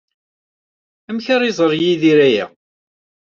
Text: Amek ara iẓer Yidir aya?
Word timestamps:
Amek 1.09 1.25
ara 1.35 1.49
iẓer 1.49 1.73
Yidir 1.81 2.19
aya? 2.27 2.45